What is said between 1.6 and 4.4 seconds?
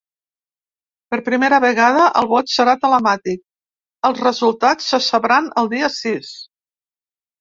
vegada el vot serà telemàtic, els